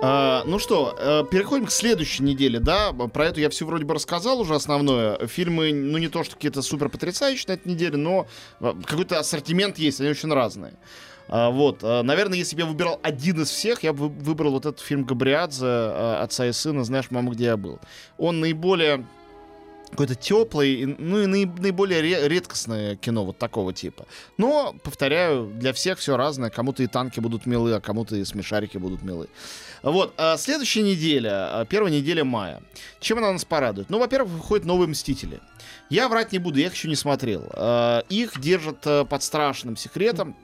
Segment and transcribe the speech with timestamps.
[0.00, 3.94] А, ну что, э, переходим к следующей неделе, да, про эту я все вроде бы
[3.94, 5.26] рассказал уже основное.
[5.26, 8.28] Фильмы, ну не то, что какие-то супер потрясающие на этой неделе, но
[8.60, 10.74] э, какой-то ассортимент есть, они очень разные.
[11.28, 14.66] А, вот, э, наверное, если бы я выбирал один из всех, я бы выбрал вот
[14.66, 17.80] этот фильм Габриадзе «Отца и сына», «Знаешь, мама, где я был».
[18.18, 19.04] Он наиболее
[19.90, 24.06] какой-то теплый, ну и наиболее редкостное кино вот такого типа.
[24.36, 26.50] Но, повторяю, для всех все разное.
[26.50, 29.28] Кому-то и танки будут милы, а кому-то и смешарики будут милы.
[29.82, 32.62] Вот, а следующая неделя, а, первая неделя мая.
[33.00, 33.90] Чем она нас порадует?
[33.90, 35.40] Ну, во-первых, выходят новые «Мстители».
[35.90, 37.44] Я врать не буду, я их еще не смотрел.
[37.50, 40.36] А, их держат э, под страшным секретом.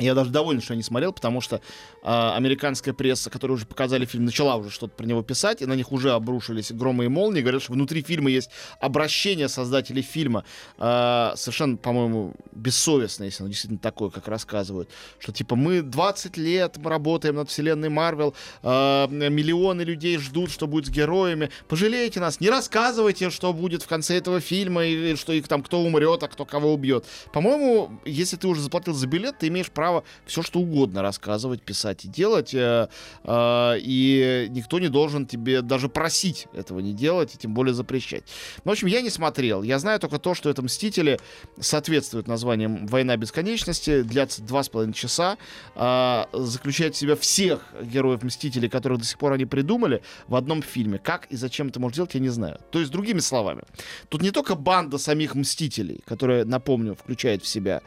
[0.00, 1.60] Я даже доволен, что я не смотрел, потому что э,
[2.02, 5.92] американская пресса, которая уже показали фильм, начала уже что-то про него писать, и на них
[5.92, 7.42] уже обрушились громы и молнии.
[7.42, 10.44] Говорят, что внутри фильма есть обращение создателей фильма,
[10.78, 14.88] э, совершенно, по-моему, бессовестное, если оно действительно такое, как рассказывают.
[15.18, 20.66] Что типа мы 20 лет мы работаем над вселенной Марвел, э, миллионы людей ждут, что
[20.66, 21.50] будет с героями.
[21.68, 25.80] Пожалейте нас, не рассказывайте, что будет в конце этого фильма, и что их там кто
[25.80, 27.04] умрет, а кто кого убьет.
[27.32, 29.81] По-моему, если ты уже заплатил за билет, ты имеешь право
[30.26, 32.88] все что угодно рассказывать, писать и делать, э,
[33.24, 38.24] э, и никто не должен тебе даже просить этого не делать, и тем более запрещать.
[38.64, 39.62] Ну, в общем, я не смотрел.
[39.62, 41.18] Я знаю только то, что это «Мстители»
[41.60, 45.36] соответствует названием «Война бесконечности», длятся два с половиной часа,
[45.74, 50.62] э, заключает в себя всех героев «Мстителей», которых до сих пор они придумали, в одном
[50.62, 50.98] фильме.
[50.98, 52.60] Как и зачем это можно делать, я не знаю.
[52.70, 53.62] То есть, другими словами,
[54.08, 57.82] тут не только банда самих «Мстителей», которая, напомню, включает в себя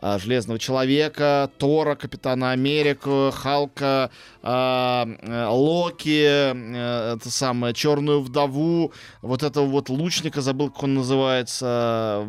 [0.00, 4.10] Железного Человека, Тора, Капитана Америку, Халка,
[4.42, 12.24] э, Локи, э, это самое, Черную Вдову, вот этого вот лучника, забыл, как он называется,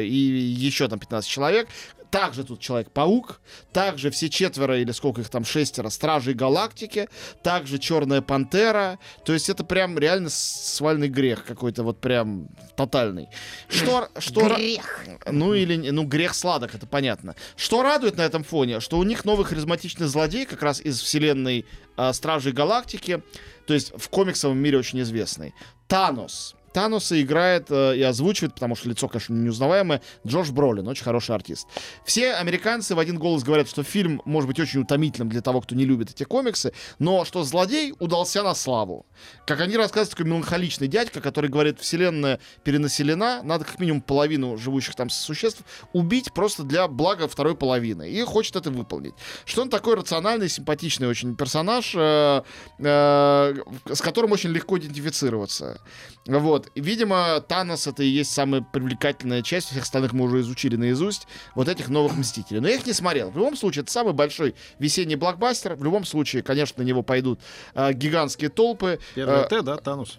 [0.00, 1.68] и еще там 15 человек,
[2.14, 3.40] также тут Человек-паук,
[3.72, 7.08] также все четверо или сколько их там, шестеро Стражей Галактики,
[7.42, 9.00] также Черная Пантера.
[9.24, 13.26] То есть это прям реально свальный грех какой-то вот прям тотальный.
[13.68, 15.04] Что, что грех.
[15.26, 17.34] Ну или ну грех сладок, это понятно.
[17.56, 21.66] Что радует на этом фоне, что у них новый харизматичный злодей как раз из вселенной
[21.96, 23.24] э, Стражей Галактики,
[23.66, 25.52] то есть в комиксовом мире очень известный.
[25.88, 26.54] Танос.
[26.74, 31.68] Таноса играет э, и озвучивает, потому что лицо, конечно, неузнаваемое, Джош Бролин, очень хороший артист.
[32.04, 35.76] Все американцы в один голос говорят, что фильм может быть очень утомительным для того, кто
[35.76, 39.06] не любит эти комиксы, но что злодей удался на славу.
[39.46, 44.96] Как они рассказывают, такой меланхоличный дядька, который говорит, вселенная перенаселена, надо как минимум половину живущих
[44.96, 45.62] там существ
[45.92, 48.10] убить просто для блага второй половины.
[48.10, 49.14] И хочет это выполнить.
[49.44, 52.42] Что он такой рациональный, симпатичный очень персонаж, э,
[52.80, 53.54] э,
[53.92, 55.80] с которым очень легко идентифицироваться.
[56.26, 56.63] Вот.
[56.74, 59.68] И, видимо, Танос это и есть самая привлекательная часть.
[59.68, 61.26] Всех остальных мы уже изучили наизусть.
[61.54, 62.60] Вот этих новых Мстителей.
[62.60, 63.30] Но я их не смотрел.
[63.30, 65.74] В любом случае, это самый большой весенний блокбастер.
[65.74, 67.40] В любом случае, конечно, на него пойдут
[67.74, 68.98] э, гигантские толпы.
[69.14, 70.18] Первое э, Т, да, Танос?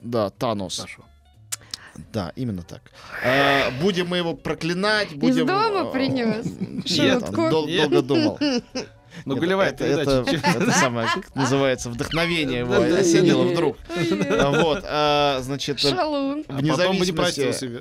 [0.00, 0.78] Да, Танос.
[0.78, 1.04] Хорошо.
[2.12, 2.82] Да, именно так.
[3.24, 5.14] А, будем мы его проклинать.
[5.14, 5.44] Будем...
[5.44, 6.46] Из дома принес.
[6.98, 8.38] Нет, дол- долго думал.
[9.24, 13.76] Ну, голевая это, это, это самое, как называется, вдохновение его осенило вдруг.
[13.88, 16.44] Вот, а, значит, Шалун.
[16.48, 17.80] в независимости,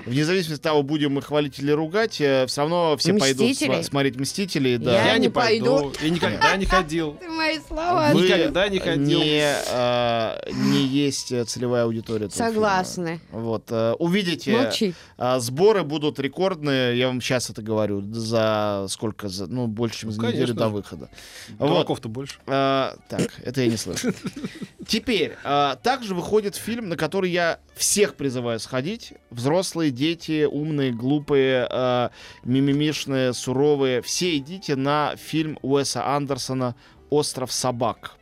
[0.06, 4.16] в независимости от того, будем мы хвалить или ругать, э, все равно все пойдут смотреть
[4.16, 4.76] «Мстители».
[4.76, 5.04] Да.
[5.04, 7.14] Я не пойду, я никогда не ходил.
[7.20, 8.10] Ты мои слова.
[8.12, 9.20] Вы никогда не ходил.
[9.20, 12.28] Не, а, не есть целевая аудитория.
[12.30, 13.20] Согласны.
[13.30, 14.52] Вот, э, увидите.
[14.56, 14.94] Молчи.
[15.16, 20.12] А, сборы будут рекордные, я вам сейчас это говорю, за сколько, за, ну, больше, чем
[20.12, 21.10] за ну, неделю до выхода.
[21.58, 22.14] Дураков-то вот.
[22.14, 22.38] больше.
[22.46, 24.12] А, так, это я не слышу.
[24.86, 29.12] Теперь, а, также выходит фильм, на который я всех призываю сходить.
[29.30, 32.10] Взрослые, дети, умные, глупые, а,
[32.44, 34.02] мимимишные, суровые.
[34.02, 36.74] Все идите на фильм Уэса Андерсона
[37.10, 38.16] «Остров собак»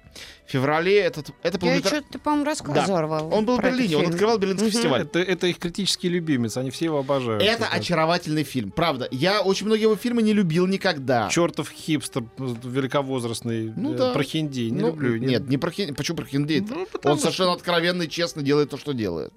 [0.52, 1.30] феврале этот...
[1.42, 1.88] Это был Я метр...
[1.88, 3.08] что-то, по-моему, рассказывал.
[3.08, 3.36] Да.
[3.36, 4.76] Он был в Берлине, он открывал Берлинский угу.
[4.76, 5.02] фестиваль.
[5.02, 7.42] Это, это их критический любимец, они все его обожают.
[7.42, 9.08] Это очаровательный фильм, правда.
[9.10, 11.28] Я очень многие его фильмы не любил никогда.
[11.30, 14.12] Чертов хипстер великовозрастный, ну, э, да.
[14.12, 15.16] про хинди, не ну, люблю.
[15.16, 15.26] Не...
[15.26, 15.92] Нет, не про хинди.
[15.94, 16.64] Почему про хинди?
[16.68, 19.32] Ну, он совершенно откровенно и честно делает то, что делает.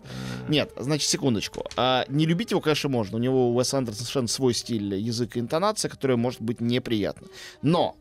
[0.50, 1.66] Нет, значит, секундочку.
[1.78, 3.18] А, не любить его, конечно, можно.
[3.18, 7.28] У него у Уэс Андерсона совершенно свой стиль язык и интонация, которая может быть неприятна.
[7.62, 7.98] Но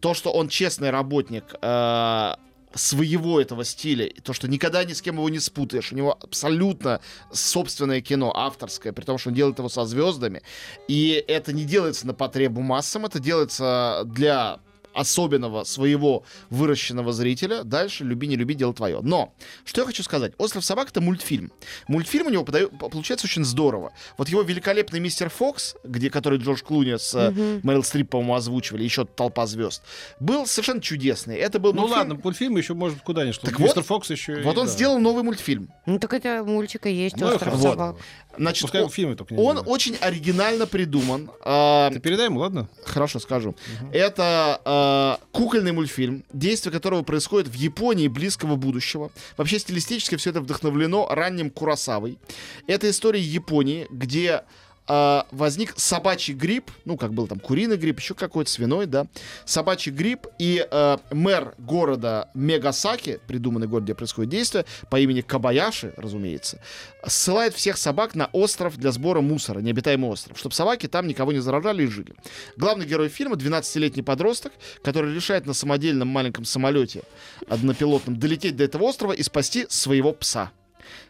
[0.00, 2.34] то, что он честный работник, э,
[2.74, 7.00] своего этого стиля, то, что никогда ни с кем его не спутаешь, у него абсолютно
[7.32, 10.42] собственное кино, авторское, при том, что он делает его со звездами,
[10.88, 14.60] и это не делается на потребу массам, это делается для
[14.94, 17.64] особенного своего выращенного зрителя.
[17.64, 19.00] Дальше люби, не люби, дело твое.
[19.02, 19.34] Но,
[19.64, 20.32] что я хочу сказать.
[20.38, 21.52] «Остров собак»— это мультфильм.
[21.88, 23.92] Мультфильм у него подаю, получается очень здорово.
[24.18, 27.60] Вот его великолепный «Мистер Фокс», где, который Джордж Клуни с uh-huh.
[27.62, 29.82] Мэрил Стрип, по-моему, озвучивали, еще «Толпа звезд»,
[30.20, 31.36] был совершенно чудесный.
[31.36, 31.98] Это был Ну мультфильм...
[31.98, 33.42] ладно, мультфильм еще, может, куда ни шло.
[33.44, 34.42] Так Мистер вот, Фокс еще...
[34.42, 34.72] Вот и, он да.
[34.72, 35.70] сделал новый мультфильм.
[35.86, 37.70] Ну так это мультика есть Ну, «Остров вот.
[37.70, 37.96] собак».
[38.36, 41.26] Значит, Пускай он, в фильме только не он очень оригинально придуман.
[41.26, 42.68] Ты передай ему, ладно?
[42.92, 43.54] Хорошо, скажу.
[43.90, 49.10] Это э, кукольный мультфильм, действие которого происходит в Японии близкого будущего.
[49.38, 52.18] Вообще стилистически все это вдохновлено ранним Курасавой.
[52.66, 54.42] Это история Японии, где
[54.88, 59.06] э, возник собачий грипп, ну, как был там куриный грипп, еще какой-то свиной, да,
[59.44, 65.94] собачий грипп, и э, мэр города Мегасаки, придуманный город, где происходит действие, по имени Кабаяши,
[65.96, 66.60] разумеется,
[67.06, 71.40] ссылает всех собак на остров для сбора мусора, необитаемый остров, чтобы собаки там никого не
[71.40, 72.14] заражали и жили.
[72.56, 74.52] Главный герой фильма 12-летний подросток,
[74.82, 77.02] который решает на самодельном маленьком самолете
[77.48, 80.50] однопилотном долететь до этого острова и спасти своего пса.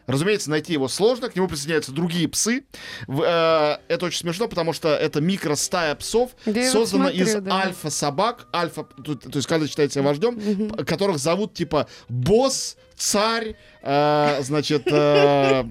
[0.07, 2.65] Разумеется, найти его сложно, к нему присоединяются другие псы.
[3.07, 7.55] Э, это очень смешно, потому что это микростая псов, Да создана смотрю, из да.
[7.61, 10.39] альфа-собак, альфа, то есть каждый считает себя вождем,
[10.69, 15.63] п- которых зовут типа босс, царь, э, значит, э,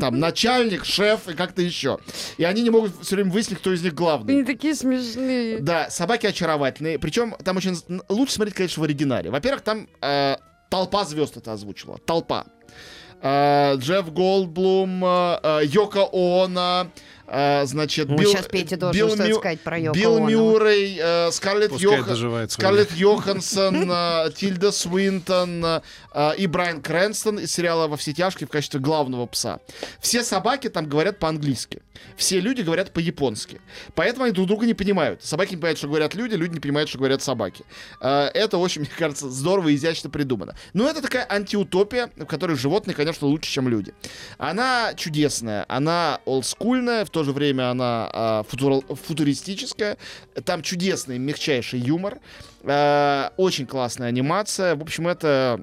[0.00, 1.98] там, начальник, шеф и как-то еще.
[2.36, 4.34] И они не могут все время выяснить, кто из них главный.
[4.34, 5.58] Они такие смешные.
[5.60, 6.98] Да, собаки очаровательные.
[6.98, 7.76] Причем там очень
[8.08, 9.30] лучше смотреть, конечно, в оригинале.
[9.30, 10.36] Во-первых, там э,
[10.70, 11.98] толпа звезд это озвучила.
[12.06, 12.46] Толпа.
[13.20, 15.60] Э, Джефф Голдблум, э, э,
[17.30, 20.28] Э, значит, Ну, Билл, сейчас Петя должен Билл что-то Мю- сказать про Йоко Билл Оно.
[20.30, 25.80] Мюррей, э, Скарлетт, свою Скарлетт Йоханссон, э, Тильда Свинтон э,
[26.38, 29.60] и Брайан Крэнстон из сериала «Во все тяжкие» в качестве главного пса.
[30.00, 31.82] Все собаки там говорят по-английски.
[32.16, 33.60] Все люди говорят по-японски.
[33.94, 35.22] Поэтому они друг друга не понимают.
[35.22, 37.64] Собаки не понимают, что говорят люди, люди не понимают, что говорят собаки.
[38.00, 40.56] Э, Это очень, мне кажется, здорово и изящно придумано.
[40.72, 43.92] Но это такая антиутопия, в которой животные, конечно, лучше, чем люди.
[44.38, 49.96] Она чудесная, она олдскульная, в то же время она а, футуро- футуристическая.
[50.44, 52.18] Там чудесный, мягчайший юмор.
[52.62, 54.76] Э, Очень классная анимация.
[54.76, 55.60] В общем, это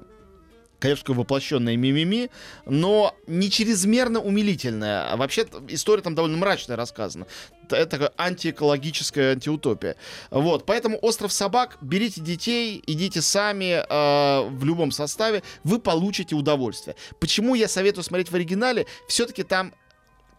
[0.78, 2.30] конечно, такое воплощенное мимими,
[2.66, 5.10] но не чрезмерно умилительное.
[5.10, 7.26] А вообще история там довольно мрачная рассказана.
[7.70, 9.96] Это такая антиэкологическая антиутопия.
[10.30, 16.94] Вот, поэтому «Остров собак», берите детей, идите сами э, в любом составе, вы получите удовольствие.
[17.18, 18.86] Почему я советую смотреть в оригинале?
[19.08, 19.72] Все-таки там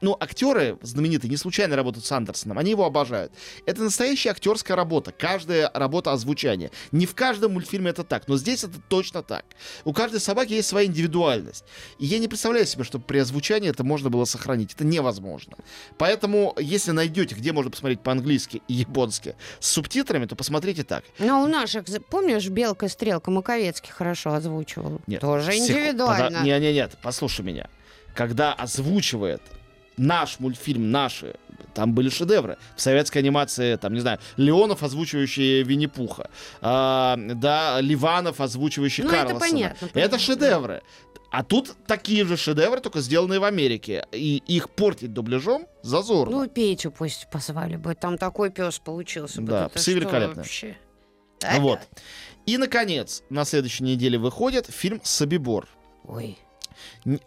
[0.01, 3.31] ну, актеры знаменитые не случайно работают с Андерсоном, они его обожают.
[3.65, 6.71] Это настоящая актерская работа, каждая работа озвучания.
[6.91, 9.45] Не в каждом мультфильме это так, но здесь это точно так.
[9.85, 11.63] У каждой собаки есть своя индивидуальность.
[11.99, 14.73] И я не представляю себе, чтобы при озвучании это можно было сохранить.
[14.73, 15.57] Это невозможно.
[15.97, 21.03] Поэтому, если найдете, где можно посмотреть по-английски и японски с субтитрами, то посмотрите так.
[21.19, 25.01] Но у наших, помнишь, Белка и Стрелка Маковецкий хорошо озвучивал?
[25.07, 26.39] Нет, Тоже секу- индивидуально.
[26.39, 27.67] пода- Не, не, нет, послушай меня.
[28.15, 29.41] Когда озвучивает
[29.97, 31.35] наш мультфильм, наши,
[31.73, 32.57] там были шедевры.
[32.75, 36.29] В советской анимации, там, не знаю, Леонов, озвучивающий Винни-Пуха,
[36.61, 39.39] а, да, Ливанов, озвучивающий Ну, это Карлсона.
[39.39, 40.19] понятно, Это понятно.
[40.19, 40.81] шедевры.
[41.29, 44.05] А тут такие же шедевры, только сделанные в Америке.
[44.13, 46.38] И их портить дубляжом зазорно.
[46.44, 47.95] Ну, Петю пусть позвали бы.
[47.95, 49.47] Там такой пес получился бы.
[49.47, 50.35] Да, Это псы великолепные.
[50.37, 50.77] вообще?
[51.57, 51.80] вот.
[52.45, 55.68] И, наконец, на следующей неделе выходит фильм «Собибор».
[56.06, 56.37] Ой.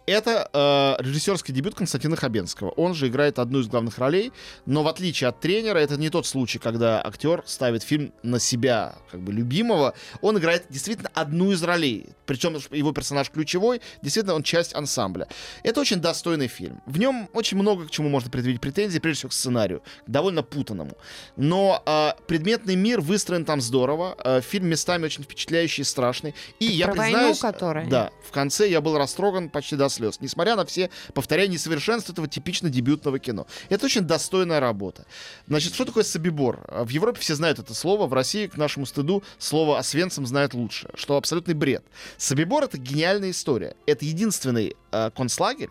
[0.05, 2.69] Это э, режиссерский дебют Константина Хабенского.
[2.71, 4.31] Он же играет одну из главных ролей,
[4.65, 8.95] но в отличие от тренера, это не тот случай, когда актер ставит фильм на себя,
[9.11, 9.93] как бы любимого.
[10.21, 12.09] Он играет действительно одну из ролей.
[12.25, 15.27] Причем его персонаж ключевой, действительно он часть ансамбля.
[15.63, 16.81] Это очень достойный фильм.
[16.85, 20.97] В нем очень много к чему можно предъявить претензии, прежде всего к сценарию, довольно путанному.
[21.35, 24.15] Но э, предметный мир выстроен там здорово.
[24.23, 26.35] Э, фильм местами очень впечатляющий и страшный.
[26.59, 27.87] И я Про войну, признаюсь, которая?
[27.87, 32.27] да, в конце я был растроган почти до слез, несмотря на все, повторяю, несовершенства этого
[32.27, 33.47] типично дебютного кино.
[33.69, 35.05] Это очень достойная работа.
[35.47, 36.65] Значит, что такое Собибор?
[36.69, 40.89] В Европе все знают это слово, в России, к нашему стыду, слово «освенцим» знают лучше,
[40.95, 41.83] что абсолютный бред.
[42.17, 43.75] Собибор— это гениальная история.
[43.85, 45.69] Это единственный э, концлагерь,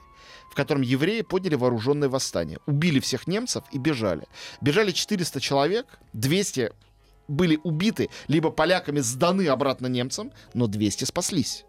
[0.51, 2.59] в котором евреи подняли вооруженное восстание.
[2.67, 4.27] Убили всех немцев и бежали.
[4.61, 6.73] Бежали 400 человек, 200
[7.29, 11.65] были убиты, либо поляками сданы обратно немцам, но 200 спаслись.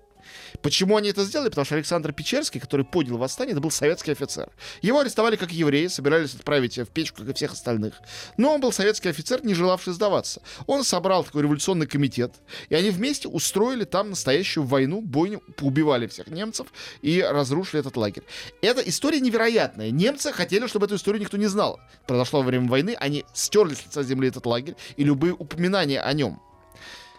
[0.61, 1.49] Почему они это сделали?
[1.49, 4.49] Потому что Александр Печерский, который поднял восстание, это был советский офицер.
[4.81, 7.95] Его арестовали как еврея, собирались отправить в печку, как и всех остальных.
[8.37, 10.41] Но он был советский офицер, не желавший сдаваться.
[10.67, 12.33] Он собрал такой революционный комитет,
[12.69, 16.67] и они вместе устроили там настоящую войну, бойню, поубивали всех немцев
[17.01, 18.23] и разрушили этот лагерь.
[18.61, 19.91] Эта история невероятная.
[19.91, 21.79] Немцы хотели, чтобы эту историю никто не знал.
[22.07, 26.13] Произошло во время войны, они стерли с лица земли этот лагерь и любые упоминания о
[26.13, 26.41] нем.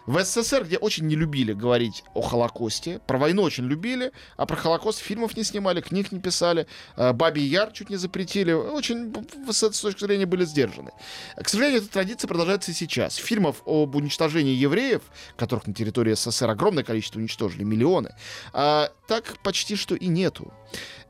[0.05, 4.57] В СССР, где очень не любили говорить о Холокосте, про войну очень любили, а про
[4.57, 6.67] Холокост фильмов не снимали, книг не писали,
[6.97, 9.13] э, Бабий Яр чуть не запретили, очень
[9.49, 10.91] с этой точки зрения были сдержаны.
[11.37, 13.15] К сожалению, эта традиция продолжается и сейчас.
[13.15, 15.01] Фильмов об уничтожении евреев,
[15.37, 18.13] которых на территории СССР огромное количество уничтожили, миллионы,
[18.51, 20.53] а, так почти что и нету.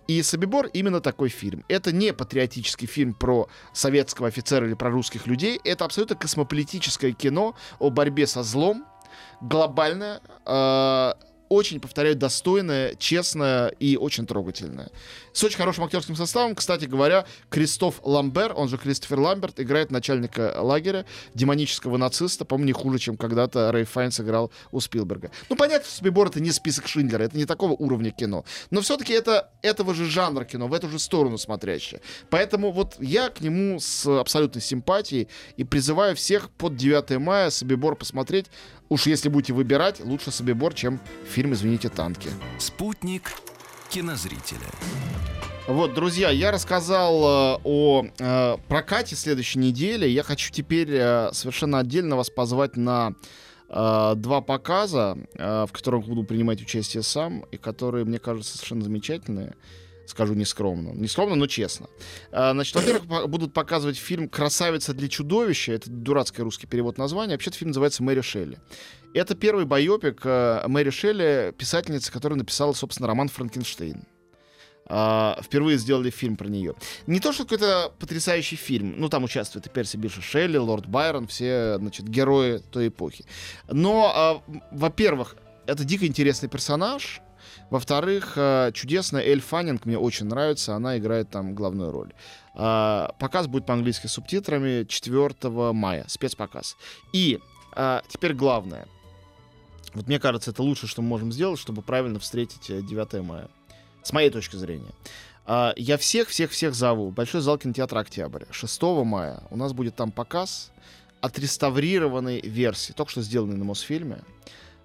[0.07, 1.63] И «Собибор» именно такой фильм.
[1.67, 5.59] Это не патриотический фильм про советского офицера или про русских людей.
[5.63, 8.85] Это абсолютно космополитическое кино о борьбе со злом,
[9.41, 11.13] глобальное, э,
[11.53, 14.89] очень, повторяю, достойная, честная и очень трогательная.
[15.33, 20.55] С очень хорошим актерским составом, кстати говоря, Кристоф Ламбер, он же Кристофер Ламберт, играет начальника
[20.57, 25.31] лагеря, демонического нациста, по-моему, не хуже, чем когда-то Рэй Файнс играл у Спилберга.
[25.49, 29.13] Ну, понятно, что Спибор это не список Шиндлера, это не такого уровня кино, но все-таки
[29.13, 32.01] это этого же жанра кино, в эту же сторону смотрящее.
[32.29, 37.95] Поэтому вот я к нему с абсолютной симпатией и призываю всех под 9 мая Собибор
[37.95, 38.47] посмотреть.
[38.89, 42.29] Уж если будете выбирать, лучше Собибор, чем фильм, извините, «Танки».
[42.59, 43.33] Спутник
[43.89, 44.69] кинозрителя.
[45.67, 50.07] Вот, друзья, я рассказал э, о э, прокате следующей недели.
[50.07, 53.13] Я хочу теперь э, совершенно отдельно вас позвать на
[53.69, 58.83] э, два показа, э, в которых буду принимать участие сам, и которые, мне кажутся, совершенно
[58.83, 59.55] замечательные.
[60.13, 60.89] Скажу нескромно.
[60.89, 61.87] Не скромно, но честно.
[62.31, 65.71] Э, значит, во-первых, будут показывать фильм «Красавица для чудовища».
[65.71, 67.33] Это дурацкий русский перевод названия.
[67.33, 68.59] Вообще-то фильм называется «Мэри Шелли».
[69.15, 74.03] Это первый байопик э, Мэри Шелли, писательницы, которая написала, собственно, роман «Франкенштейн».
[74.85, 76.75] Uh, впервые сделали фильм про нее.
[77.07, 78.95] Не то, что какой-то потрясающий фильм.
[78.97, 83.23] Ну, там участвуют и Перси Биша Шелли, Лорд Байрон, все, значит, герои той эпохи.
[83.71, 87.21] Но, во-первых, это дико интересный персонаж.
[87.69, 90.75] Во-вторых, uh, чудесная Эль Фаннинг мне очень нравится.
[90.75, 92.13] Она играет там главную роль.
[92.53, 96.05] Показ будет по-английски с субтитрами 4 мая.
[96.07, 96.77] Спецпоказ.
[97.11, 97.39] И
[98.09, 98.87] теперь главное.
[99.95, 103.47] Вот мне кажется, это лучшее, что мы можем сделать, чтобы правильно встретить 9 мая
[104.03, 104.91] с моей точки зрения.
[105.47, 107.09] Я всех-всех-всех зову.
[107.09, 108.43] Большой зал кинотеатра «Октябрь».
[108.51, 110.71] 6 мая у нас будет там показ
[111.21, 114.19] отреставрированной версии, только что сделанной на Мосфильме.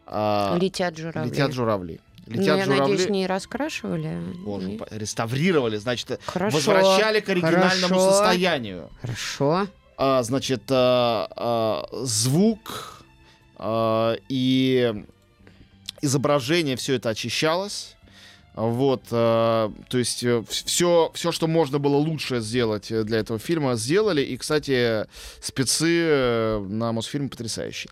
[0.06, 1.30] Летят журавли.
[1.30, 2.00] Летят журавли.
[2.28, 2.92] Летят ну, я журавли.
[2.92, 4.18] надеюсь, не раскрашивали.
[4.44, 4.80] Боже, и...
[4.90, 6.56] реставрировали, значит, Хорошо.
[6.56, 8.10] возвращали к оригинальному Хорошо.
[8.10, 8.90] состоянию.
[9.00, 9.66] Хорошо.
[9.96, 13.02] А, значит, а, а, звук
[13.56, 15.04] а, и
[16.02, 17.94] изображение, все это очищалось
[18.54, 24.20] вот, э, то есть все, все, что можно было лучше сделать для этого фильма, сделали.
[24.20, 25.06] И, кстати,
[25.40, 27.88] спецы на Мосфильме потрясающие.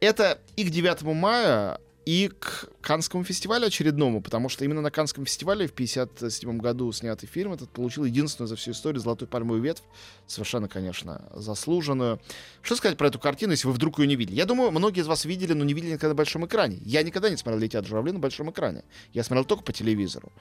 [0.00, 5.26] Это и к 9 мая и к Канскому фестивалю очередному, потому что именно на Канском
[5.26, 9.82] фестивале в 1957 году снятый фильм этот получил единственную за всю историю «Золотую пальмовую ветвь»,
[10.26, 12.20] совершенно, конечно, заслуженную.
[12.62, 14.36] Что сказать про эту картину, если вы вдруг ее не видели?
[14.36, 16.78] Я думаю, многие из вас видели, но не видели никогда на большом экране.
[16.84, 18.84] Я никогда не смотрел «Летят журавли» на большом экране.
[19.12, 20.32] Я смотрел только по телевизору.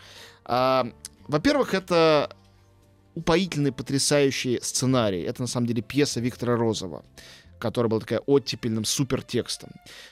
[0.45, 0.91] А,
[1.27, 2.35] во-первых, это
[3.15, 5.21] упоительный, потрясающий сценарий.
[5.21, 7.03] Это, на самом деле, пьеса Виктора Розова
[7.59, 9.69] которая была такая оттепельным супертекстом.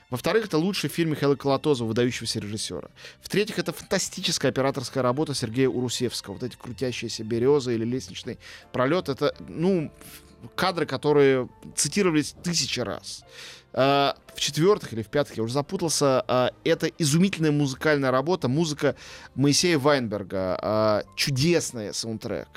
[0.09, 2.89] Во-вторых, это лучший фильм Михаила Колотозова, выдающегося режиссера.
[3.21, 6.33] В-третьих, это фантастическая операторская работа Сергея Урусевского.
[6.33, 8.37] Вот эти крутящиеся березы или лестничный
[8.71, 9.09] пролет.
[9.09, 9.91] Это, ну,
[10.55, 13.23] кадры, которые цитировались тысячи раз.
[13.73, 18.95] А, в четвертых или в пятых, я уже запутался, а, это изумительная музыкальная работа, музыка
[19.35, 22.47] Моисея Вайнберга, а, чудесный саундтрек.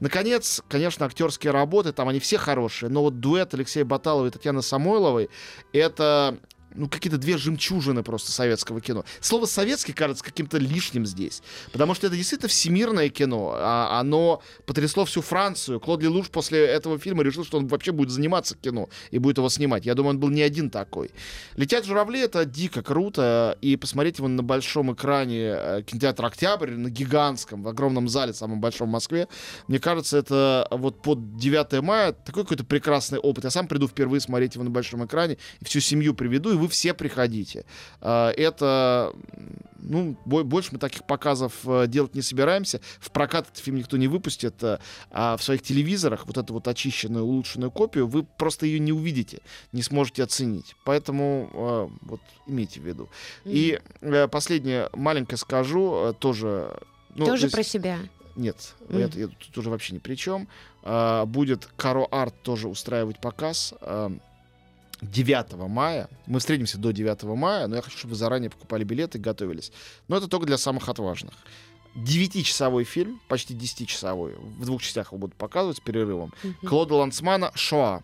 [0.00, 4.60] Наконец, конечно, актерские работы, там они все хорошие, но вот дуэт Алексея Баталова и Татьяны
[4.60, 5.30] Самойловой,
[5.72, 6.38] это
[6.74, 9.04] ну, какие-то две жемчужины просто советского кино.
[9.20, 11.42] Слово «советский» кажется каким-то лишним здесь,
[11.72, 13.54] потому что это действительно всемирное кино.
[13.56, 15.80] А оно потрясло всю Францию.
[15.80, 19.48] Клод Лелуш после этого фильма решил, что он вообще будет заниматься кино и будет его
[19.48, 19.86] снимать.
[19.86, 21.10] Я думаю, он был не один такой.
[21.56, 26.90] «Летят журавли»— это дико круто, и посмотреть его на большом экране э, кинотеатра «Октябрь», на
[26.90, 29.28] гигантском, в огромном зале, самом большом в Москве,
[29.68, 33.44] мне кажется, это вот под 9 мая такой какой-то прекрасный опыт.
[33.44, 36.65] Я сам приду впервые смотреть его на большом экране, и всю семью приведу, и вы
[36.66, 37.64] вы все приходите.
[38.00, 39.12] Э, это
[39.88, 42.80] ну, больше мы таких показов э, делать не собираемся.
[42.98, 44.78] В прокат этот фильм никто не выпустит, э,
[45.10, 49.40] а в своих телевизорах вот эту вот очищенную, улучшенную копию вы просто ее не увидите,
[49.72, 50.74] не сможете оценить.
[50.84, 53.08] Поэтому э, вот имейте в виду.
[53.44, 53.80] И
[54.30, 56.76] последнее маленькое скажу, тоже...
[57.14, 57.98] Ну, тоже есть, про себя.
[58.34, 59.02] Нет, mm.
[59.02, 60.48] это, я тут уже вообще ни при чем.
[60.82, 63.72] А, будет Каро Арт тоже устраивать показ.
[63.80, 64.12] А,
[65.02, 66.08] 9 мая.
[66.26, 69.72] Мы встретимся до 9 мая, но я хочу, чтобы вы заранее покупали билеты и готовились.
[70.08, 71.34] Но это только для самых отважных.
[71.94, 76.32] Девятичасовой фильм, почти десятичасовой, в двух частях его будут показывать с перерывом.
[76.42, 76.66] Mm-hmm.
[76.66, 78.02] Клода Лансмана «Шоа».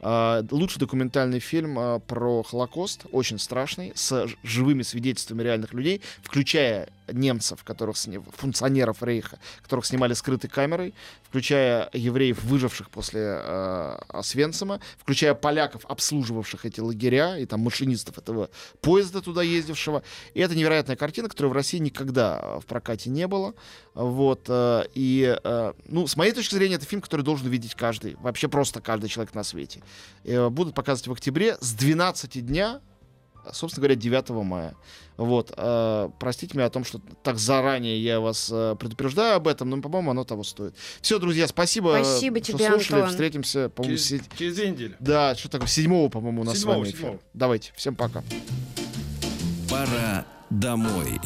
[0.00, 6.88] Uh, лучший документальный фильм uh, про Холокост, очень страшный, с живыми свидетельствами реальных людей, включая
[7.12, 8.20] немцев, которых сни...
[8.36, 16.64] функционеров Рейха, которых снимали скрытой камерой, включая евреев, выживших после э, Освенцима, включая поляков, обслуживавших
[16.64, 18.50] эти лагеря, и там машинистов этого
[18.80, 20.02] поезда туда ездившего.
[20.34, 23.54] И это невероятная картина, которой в России никогда в прокате не было.
[23.94, 28.16] Вот, э, и, э, ну, с моей точки зрения, это фильм, который должен увидеть каждый,
[28.16, 29.82] вообще просто каждый человек на свете.
[30.24, 32.80] Э, будут показывать в октябре с 12 дня
[33.52, 34.74] собственно говоря, 9 мая.
[35.16, 39.68] Вот, э, простите меня о том, что так заранее я вас э, предупреждаю об этом,
[39.68, 40.74] но, по-моему, оно того стоит.
[41.00, 42.96] Все, друзья, спасибо, спасибо что тебе, слушали.
[42.96, 43.10] Антон.
[43.10, 44.22] Встретимся, по-моему, через, сеть...
[44.38, 44.96] через две недели.
[45.00, 47.20] Да, что такое, седьмого, по-моему, у нас седьмого, с вами эфир.
[47.34, 48.22] Давайте, всем пока.
[49.68, 51.20] Пора домой.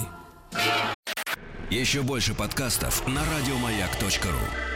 [1.71, 4.72] Еще больше подкастов на радиомаяк.ру